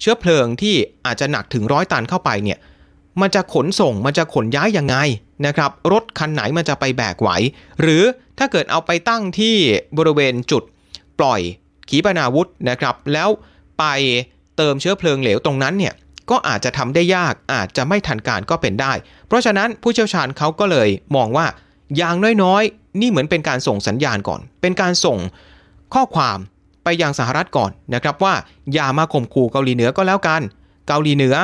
[0.00, 0.74] เชื้อเพลิงที่
[1.06, 2.58] อาจจะหนักถึงร้อยตันเข้าไปเนี่ย
[3.20, 4.96] มันจะขนส่งมันจะขนย้ายยังไง
[5.46, 7.28] นะครับ รถคันไหนมันจะไปแบกไหว
[7.80, 8.02] หรือ
[8.38, 9.54] ถ้าเกิดเอาไปตั้งที่
[9.98, 10.62] บริเวณจุด
[11.18, 11.40] ปล่อย
[11.88, 13.28] ขีปนาวุธนะครับ แล้ว
[13.78, 13.84] ไป
[14.56, 15.94] เติมเชื้อเพลิงเหลวตรงนั้นเนี่ย
[16.30, 18.92] ก็อาจจะทำได้ยากอาจจะไม่ทันการก็เป็นได้
[19.26, 21.46] เพราะฉะนั้นผู้เชี่ยวชาญเขาก็เลยมองว่า
[21.96, 25.18] อย่างน้อยๆ นี่เหมือนเป็นการส่งสัญญาณก่อน เป็นการส่ง
[25.94, 26.38] ข้อความ
[26.84, 28.34] ไปยังสหรัฐก่อนนะครับว่า
[28.74, 30.42] อย่ามาข่มขู่เกาหลีเหนือก็แล้วกัน
[30.88, 31.36] เกาหลีเหนือ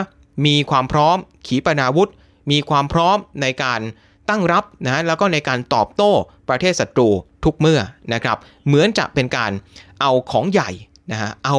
[0.46, 1.16] มีความพร้อม
[1.46, 2.10] ขีปนาวุธ
[2.50, 3.80] มีความพร้อมในการ
[4.28, 6.12] ตั้งรับนะแล้วก็ในการตอบโต้
[6.48, 7.08] ประเทศศัตรู
[7.44, 7.80] ทุกเมื่อ
[8.12, 9.52] นะครับ เหมือนจะเป็นการ
[10.00, 10.70] เอาของใหญ่
[11.12, 11.56] นะฮะเอา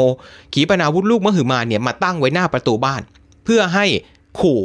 [0.54, 3.02] ขีปนาวุธลูกมหึมาเนี่ยมาตั้งไว้หน้าประตูบ้าน
[3.44, 3.86] เพื่อให้
[4.40, 4.62] ขู่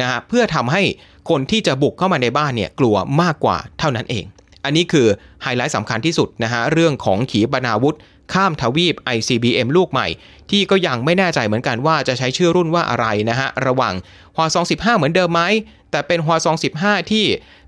[0.00, 0.82] นะฮะเพื่อทำให้
[1.30, 4.24] คนที่จะบุกเข้ามาในบ้านเนี่ยกลัวมากกว่าเท่านั้นเอง
[4.64, 5.06] อันนี้คือ
[5.42, 7.96] ไฮไลท์สำคัญที่สุดนะฮะเรื่องของขีปนาวุธ
[8.32, 10.06] ข้ามทวีป ICBM ลูกใหม่
[10.50, 13.94] ที่ก็ยังไม่แน่ใจเหมือนกันว่าจะใช้ชื่อรุ่นว่าอะไรนะฮะระหว่าง
[14.36, 15.42] ฮวาซอง15 เหมือนเดิมไหม
[15.90, 17.24] แต่เป็นฮวาซอง15 ที่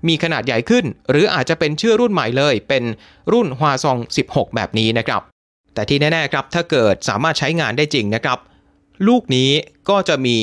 [0.07, 2.83] มีขนาดใหญ่ขึ้น หรืออาจจะเป็นชื่อรุ่นใหม่เลย เป็น
[3.31, 5.21] รุ่นฮวาซอง16 แบบนี้นะครับ
[5.73, 8.39] แต่ที่แน่ๆครับถ้าเกิดสามารถใช้งานได้จริงนะครับ
[9.07, 9.49] ลูกนี้
[9.89, 10.37] ก็จะมี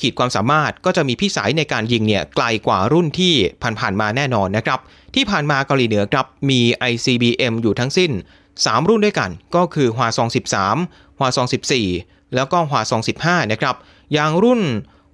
[0.00, 3.34] ขีดความสามารถก็จะมีพิสัยในการยิงเนี่ยไกลกว่ารุ่นที่
[3.80, 4.80] ผ่านๆมาแน่นอนนะครับ
[5.14, 8.10] ที่ผ่านมาเกาหลีเหนือครับมี ICBM อยู่ทั้งสิ้น
[8.50, 10.28] 3 รุ่นด้วยกัน ก็คือฮวาซอง
[10.74, 11.46] 13ฮวาซอง
[11.90, 13.76] 14 แล้วก็ฮวาซอง15 นะครับ
[14.12, 14.60] อย่างรุ่น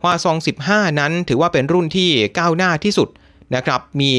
[0.03, 0.37] ฮวาซอง
[0.69, 3.09] 15 นั้นถือว่าเป็นรุ่นที่ก้าวหน้าที่สุด
[3.55, 4.13] นะครับมี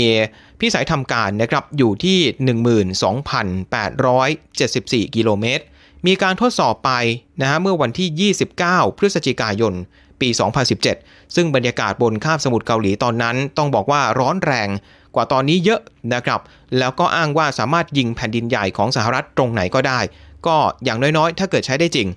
[0.59, 2.19] พิสัยทำการนะครับอยู่ที่
[5.05, 5.63] 12,874 กิโลเมตร
[6.07, 6.91] มีการทดสอบไป
[7.41, 9.73] นะฮะเมื่อวันที่ 29 พฤศจิกายน
[10.21, 10.29] ปี
[10.81, 14.69] 2017 ซึ่งบรรยากาศบนคาบสมุทรเกาหลีตอนนั้น ต้องบอกว่าร้อนแรง
[15.15, 15.81] กว่าตอนนี้เยอะ
[16.13, 16.39] นะครับ
[16.79, 19.99] แล้วก็อ้างว่าสามารถยิงแผ่นดินใหญ่ของสหรัฐตรงไหนก็ได้
[20.47, 22.07] ก็อย่างน้อยๆ ถ้าเกิดใช้ได้จริง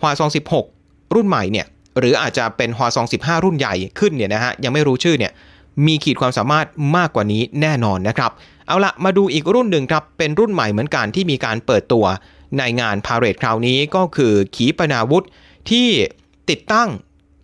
[0.00, 0.30] ฮวาซอง
[0.72, 1.66] 16 รุ่นใหม่เนี่ย
[1.98, 5.32] หรืออาจจะเป็นฮวาซอง15 รุ่นใหญ่ขึ้นเนี่ยนะฮะยังไม่รู้ชื่อเนี่ย
[5.86, 8.30] มีขีดความสามารถมากกว่านี้แน่นอนนะครับ
[8.66, 12.04] เอาละมาดูอีกรุ่นหนึ่งครับ เป็นรุ่นใหม่เหมือนกันที่มีการเปิดตัว
[12.58, 15.24] ในงานพาเรดคราวนี้ก็คือขีปนาวุธ
[15.70, 15.88] ที่
[16.50, 16.88] ติดตั้ง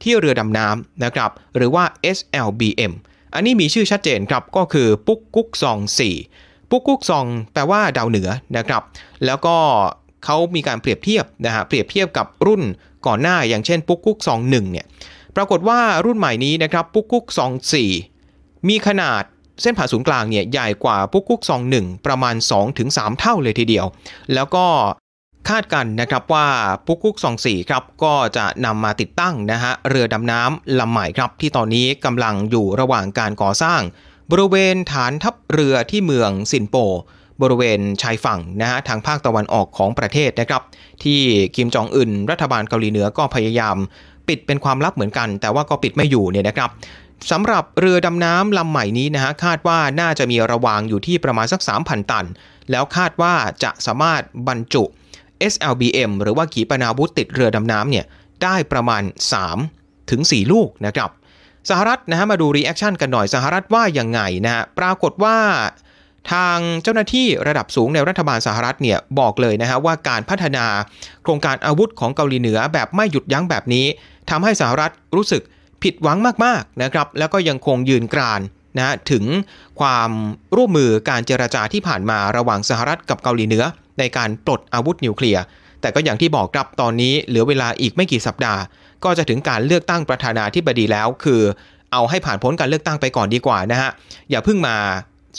[0.03, 1.85] ที่เรือดำน้ำนะครับ หรือว่า
[2.17, 2.93] SLBM
[3.35, 5.79] อันนี้มีชื่อชัดเจนครับก็คือปุ๊กกุ๊กซอง
[6.25, 8.83] 4 ปุ๊กกุ๊กซอง แปลว่าดาวเหนือนะครับ
[9.25, 9.57] แล้วก็
[10.25, 12.63] เขามีการเปรียบเทียบนะฮะเปรียบเทียบกับรุ่น
[13.07, 14.87] ก่อนหน้าอย่างเช่นปุ๊กกุ๊กซอง 1 เนี่ย
[15.37, 18.14] ปรากฏว่ารุ่นใหม่นี้นะครับปุ๊กกุ๊กซอง 4
[18.69, 19.23] มีขนาด
[19.63, 22.35] เส้นผ่าศูนย์กลางเนี่ยใหญ่กว่าปุ๊กกุ๊กซอง1ประมาณ
[22.77, 23.87] 2-3 เท่าเลยทีเดียว
[24.35, 24.67] แล้วก็
[25.49, 26.49] คาดกันนะครับว่า
[26.87, 33.81] ปุ๊กกุ๊กซองสี่ครับก็จะนำมาติดตั้งนะฮะเรือดำน้ำลำใหม่ครับ ที่ตอนนี้กำลังอยู่ระหว่างการก่อสร้าง
[34.31, 36.77] บริเวณฐานทัพเรือที่เมืองซินโป
[37.43, 40.63] บริเวณชายฝั่งนะฮะทางภาคตะวันออกของประเทศนะครับ
[41.03, 41.21] ที่
[41.57, 43.77] คิมจองอึนรัฐบาลเกาหลีเหนือก็พยายาม
[44.29, 46.71] ปิดเป็นความลับเหมือนกัน แต่ว่าก็ปิดไม่อยู่เนี่ยนะครับ
[47.31, 52.27] สำหรับเรือดำน้ำลำใหม่นี้นะฮะคาดว่าน่าจะมีระวางอยู่ที่ประมาณสัก 3,000 ตัน
[52.71, 54.85] แล้วคาดว่าจะสามารถบรรจุ
[55.53, 58.05] SLBM หรือว่าขีปนาวุธติดเรือดำน้ำเนี่ย
[58.43, 59.03] ได้ประมาณ
[59.57, 61.11] 3 ถึง 4 ลูกนะครับ
[61.71, 65.37] สหรัฐนะฮะมาดู reaction กันหน่อยสหรัฐว่ายังไงนะฮะปรากฏว่า
[66.33, 70.67] ทางเจ้าหน้าที่ระดับสูงในรัฐบาลสหรัฐเนี่ยบอกเลยนะฮะว่าการพัฒนา
[71.23, 73.87] โครงการอาวุธของเกาหลีเหนือแบบไม่หยุดยั้งแบบนี้
[74.31, 75.43] ทำให้สหรัฐรู้สึก
[75.85, 78.41] ผิดหวังมากๆนะครับ แล้วก็ยังคงยืนกราน
[78.79, 79.25] นะถึง
[79.81, 80.11] ความ
[80.57, 83.65] ร่วมมือการเจรจาที่ผ่านมาระหว่างสหรัฐกับเกาหลีเหนือ
[83.99, 85.43] ในการปลดอาวุธนิวเคลียร์
[85.81, 88.61] แต่ก็อย่างที่บอกครับตอนนี้เหลือเวลาอีกไม่กี่สัปดาห์
[89.05, 91.41] ก็จะถึงการเลือกตั้งประธานาธิบดีแล้ว คือ
[91.93, 93.91] เอาให้ผ่านพ้นการเลือกตั้งไปก่อนดีกว่านะฮะ
[94.31, 94.77] อย่าเพิ่งมา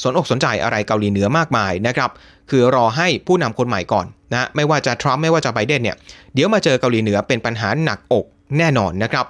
[0.02, 2.10] สนอกสนใจอะไรเกาหลีเหนือมากมายนะครับ
[2.50, 5.98] คือรอให้ผู้นำคนใหม่ก่อนนะไม่ว่าจะทรัมป์ไม่ว่าจะไบเดนเนี่ย
[6.34, 8.26] เดี๋ยวมาเจอเกาหลีเหนือเป็นปัญหาหนักอก
[8.58, 9.26] แน่นอนนะครับ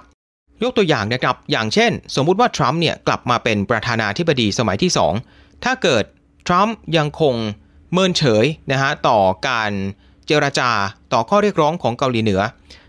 [0.62, 4.90] ยกตัวอย่างนะครับอย่างเช่น สมมุติว่าทรัมป์เนี่ยกลับมาเป็นประธานาธิบดีสมัยที่
[5.28, 6.04] 2 ถ้าเกิด
[6.46, 7.34] ทรัมป์ยังคง
[7.92, 9.72] เมินเฉยนะฮะต่อการ
[10.26, 10.70] เจรจา
[11.12, 12.40] ต่อข้อเรียกร้องของเกาหลีเหนือ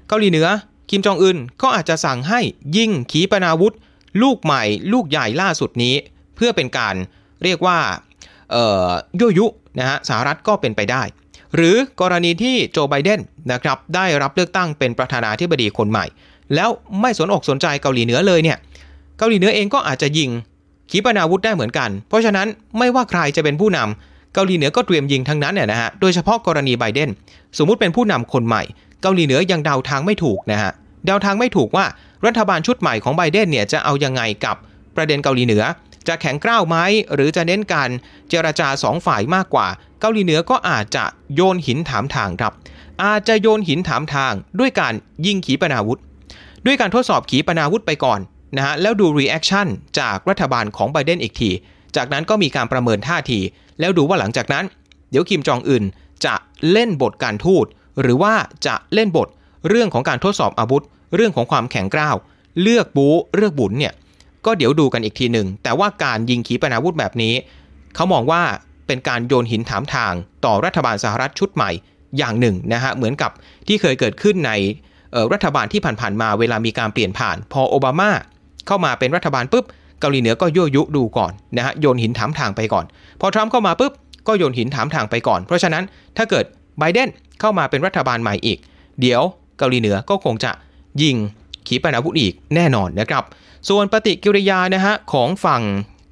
[0.07, 0.47] เกาหลีเหนือ
[0.89, 2.39] คิมจองอึนก็อาจจะสั่งให้
[2.77, 3.75] ยิงขีปนาวุธ
[4.21, 5.95] ลูกใหม่ลูกใหญ่ล่าสุดนี้
[6.35, 6.95] เพื่อเป็นการ
[7.43, 7.77] เรียกว่า
[9.19, 9.45] ยั่วยุ
[9.79, 11.03] นะฮะสหรัฐก็เป็นไปได้
[11.55, 13.19] หรือกรณีที่โจไบเดน
[13.51, 16.05] นะครับได้รับเลือกตั้งเป็นประธานาธิบดีคนใหม่
[16.55, 16.69] แล้ว
[17.01, 18.57] ไม่สนอกสนใจเกาหลีเหนือเลยเนี่ย
[19.17, 20.29] เกาหลีเหนือเองก็อาจจะยิง
[20.91, 27.09] ขีปนาวุธได้เหมือนกัน เพราะฉะนั้นไม่ว่าใครจะเป็นผู้นำเกาหลีเหนือก็เตรียมยิงทั้งนั้นเนี่ยนะฮะโดยเฉพาะกรณีไบเดน
[27.57, 28.63] สมมุติเป็นผู้นำคนใหม่
[29.01, 30.71] เกาหลีเหนือยังเดาทางไม่ถูกนะฮะ
[31.05, 31.85] เดาทางไม่ถูกว่า
[32.25, 34.55] รัฐบาลชุดใหม่ของไบเดนเนี่ยจะเอายังไงกับ
[34.95, 35.63] ประเด็นเกาหลีเหนือ
[36.07, 36.77] จะแข็งกร้าวไหม
[37.13, 37.89] หรือจะเน้นการ
[38.29, 39.67] เจรจาสองฝ่ายมากกว่า
[39.99, 41.03] เกาหลีเหนือก็อาจจะ
[41.35, 42.53] โยนหินถามทางครับ
[43.03, 44.93] อาจจะโยนหินถามทางด้วยการ
[45.25, 45.99] ยิงขีปนาวุธ
[46.65, 48.19] ด้วยการทดสอบขีปนาวุธไปก่อน
[48.57, 49.67] นะฮะแล้วดู reaction
[49.99, 51.51] จากรัฐบาลของไบเดนอีกที
[51.95, 53.39] จากนั้นก็มีการประเมินท่าที
[53.79, 54.65] แล้วดูว่าหลังจากนั้น
[55.11, 55.83] เดี๋ยวคิมจองอึน
[56.25, 56.35] จะ
[56.71, 57.65] เล่นบทการทูต
[58.01, 58.33] หรือว่า
[58.65, 59.27] จะเล่นบท
[59.69, 60.83] เรื่องของการทดสอบอาวุธ
[61.15, 62.15] เรื่องของความแข็งกร้าว
[62.61, 63.93] เลือกบูเลือกบุญเนี่ย
[64.45, 67.33] ก็เดี๋ยวดูกันอีกทีหนึ่งแต่ว่าการยิงขีปนาวุธแบบนี้
[67.95, 68.41] เขามองว่า
[68.87, 70.13] เป็นการโยนหินถามทาง
[70.45, 71.71] ต่อรัฐบาลสหรัฐชุดใหม่
[72.17, 73.31] อย่างหนึ่งนะฮะเหมือนกับ
[73.67, 74.51] ที่เคยเกิดขึ้นใน
[75.33, 78.11] รัฐบาลที่ผ่านๆมาเวลามีการเปลี่ยนผ่าน พอโอบามา
[78.67, 79.65] เข้ามาเป็นรัฐบาลปุ๊บ
[79.99, 82.85] เกาหลีเหนือก็ยั่วยุดูก่อนนะฮะโยนหินถามทางไปก่อน
[83.21, 83.93] พอทรัมป์เข้ามาปุ๊บ
[84.27, 85.83] ก็โยนหินถามทางไปก่อน เพราะฉะนั้น
[86.17, 86.45] ถ้าเกิด
[86.79, 88.57] ไบเดนเข้ามาเป็นรัฐบาลใหม่อีก
[89.01, 89.21] เดี๋ยว
[89.57, 90.51] เกาหลีเหนือก็คงจะ
[91.01, 91.15] ยิง
[91.67, 93.23] ขีปนาวุธอีกแน่นอนนะครับ
[93.69, 95.61] ส่วนปฏิกิริยานะฮะของฝั่ง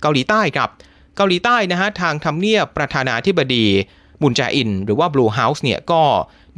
[0.01, 0.69] เกาหลีใต้ครับ
[1.15, 3.65] เกาหลีใต้นะฮะทางทำเนียบประธานาธิบดี
[4.21, 6.01] บุนจาอิน หรือว่า Blue House เนี่ยก็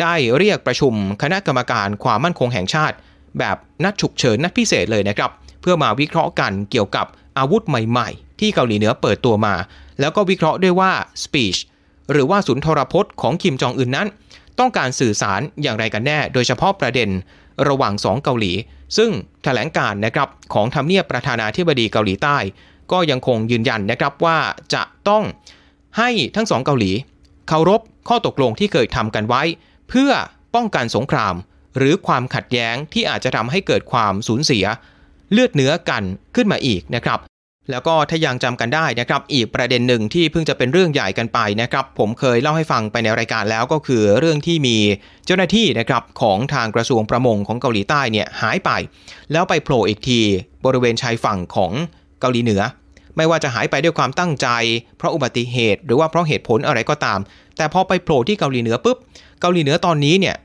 [0.02, 2.96] ได้เรียกประชุมคณะกรรมการความมั่นคงแห่งชาติ
[3.39, 7.06] แบบนัดฉุกเฉินนัดพิเศษเลยนะครับ เพื่อมาวิเคราะห์กันเกี่ยวกับ
[7.38, 9.56] อาวุธใหม่ๆ ที่เกาหลีเหนือเปิดตัวมา
[10.00, 10.91] แล้วก็วิเคราะห์ด้วยว่า
[11.24, 11.60] speech
[12.12, 14.08] หรือว่าสุนทรพจน์ของคิมจองอึนนั้น
[14.60, 17.10] ต้องการสื่อสารอย่างไรกันแน่ โดยเฉพาะประเด็น
[17.67, 18.54] ระหว่างสองเกาหลี
[18.98, 19.12] ซึ่ง
[19.43, 22.38] แถลงการนะครับของทำเนียบประธานาธิบดีเกาหลีใต้
[22.91, 24.38] ก็ยังคงยืนยันนะครับว่า
[24.74, 25.24] จะต้อง
[25.98, 26.91] ให้ทั้งสองเกาหลี
[27.47, 29.43] เคารพข้อตกลงที่เคยทำกันไว้
[29.89, 30.12] เพื่อ
[30.55, 31.36] ป้องกันสงคราม
[31.77, 34.65] หรือความขัดแย้งที่อาจจะทำให้เกิดความสูญเสีย
[35.31, 36.03] เลือดเนื้อกัน
[36.36, 37.19] ขึ้นมาอีกนะครับ
[37.71, 44.77] แล้วก็ถ้ายังจำกันได้นะครับ อีกประเด็นหนึ่งที่เพิ่งจะเป็นเรื่องใหญ่กันไปนะครับ ผมเคยเล่าให้ฟังไปในรายการแล้วก็คือเรื่องที่มี
[45.25, 48.71] เจ้าหน้าที่นะครับของทางกระทรวงประมงของเกาหลีใต้เนี่ยหายไป
[49.31, 50.19] แล้วไปโผล่อีกที
[50.65, 51.71] บริเวณชายฝั่งของ
[52.19, 52.62] เกาหลีเหนือ
[53.17, 54.47] ไม่ว่าจะหายไปด้วยความตั้งใจ
[54.97, 57.19] เพราะอุบัติเหตุ หรือว่าเพราะเหตุผลอะไรก็ตาม
[57.58, 58.97] แต่พอไปโผล่ที่เกาหลีเหนือปุ๊บ
[59.41, 60.36] เกาหลีเหนือตอนนี้เนี่ย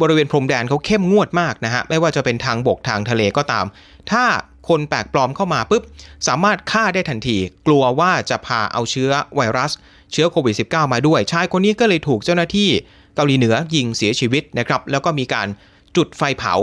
[0.00, 3.66] บริเวณพรมแดนเขาเข้มงวดมากนะฮะ ไม่ว่าจะเป็นทางบกทางทะเลก็ตาม
[4.10, 4.24] ถ้า
[4.68, 5.82] คนแปลกปลอมเข้ามาปุ๊บ
[6.28, 9.72] สามารถฆ่าได้ทันที กลัวว่าจะพาเอาเชื้อไวรัส
[10.12, 12.68] เชื้อโควิด -19 มาด้วย ชายคนนี้ก็เลยถูกเจ้าหน้าที่
[13.14, 15.48] เกาหลีเหนือยิงเสียชีวิตนะครับ แล้วก็มีการ
[15.96, 16.54] จุดไฟเผา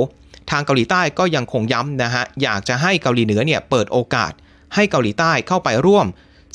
[0.51, 4.31] ทางเกาหลีใต้ก็ยังคงย้ำนะฮะ อยากจะให้เกาหลีเหนือเนี่ยเปิดโอกาส
[4.75, 6.07] ให้เกาหลีใต้เข้าไปร่วม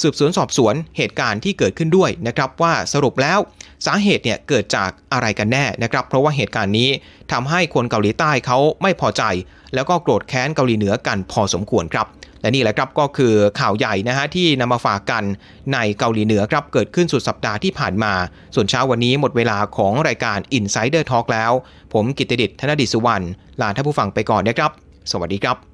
[0.02, 3.38] สืบสวนสอบสวนเหตุการณ์ที่เกิดขึ้นด้วยนะครับว่าสรุปแล้ว
[3.86, 6.90] สาเหตุเนี่ยเกิดจากอะไรกันแน่นะครับ เพราะว่าเหตุการณ์นี้
[7.32, 9.22] ทำให้คนเกาหลีใต้เขาไม่พอใจ
[9.74, 12.06] แล้วก็โกรธแค้นเกาหลีเหนือกันพอสมควรครับ
[12.40, 15.24] และนี่แหละครับก็คือข่าวใหญ่นะฮะที่นำมาฝากกัน
[15.72, 18.12] ในเกาหลีเหนือครับเกิดขึ้นสุดสัปดาห์ที่ผ่านมา
[18.54, 21.52] ส่วนเช้าวันนี้หมดเวลาของรายการ Insider Talk แล้ว
[21.92, 23.24] ผมกิตติเดิษฐ์ธนดิษวรรณ
[23.60, 24.70] ลาท่านผู้ฟังไปก่อนนะครับ
[25.12, 25.71] สวัสดีครับ